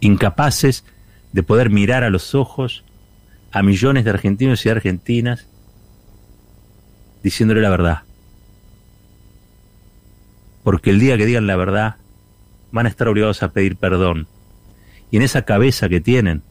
Incapaces 0.00 0.84
de 1.30 1.44
poder 1.44 1.70
mirar 1.70 2.02
a 2.02 2.10
los 2.10 2.34
ojos 2.34 2.82
a 3.52 3.62
millones 3.62 4.02
de 4.02 4.10
argentinos 4.10 4.66
y 4.66 4.68
argentinas 4.68 5.46
diciéndole 7.22 7.60
la 7.60 7.70
verdad 7.70 8.05
porque 10.66 10.90
el 10.90 10.98
día 10.98 11.16
que 11.16 11.26
digan 11.26 11.46
la 11.46 11.54
verdad 11.54 11.94
van 12.72 12.86
a 12.86 12.88
estar 12.88 13.06
obligados 13.06 13.44
a 13.44 13.52
pedir 13.52 13.76
perdón. 13.76 14.26
Y 15.12 15.16
en 15.16 15.22
esa 15.22 15.42
cabeza 15.42 15.88
que 15.88 16.00
tienen, 16.00 16.42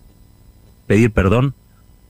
pedir 0.88 1.12
perdón 1.12 1.54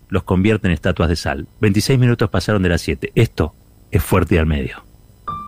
los 0.09 0.21
convierte 0.21 0.67
en 0.67 0.73
estatuas 0.73 1.09
de 1.09 1.15
sal. 1.15 1.47
26 1.61 1.97
minutos 1.97 2.29
pasaron 2.29 2.61
de 2.61 2.69
las 2.69 2.81
7. 2.81 3.11
Esto 3.15 3.55
es 3.89 4.03
fuerte 4.03 4.35
y 4.35 4.37
al 4.37 4.45
medio. 4.45 4.84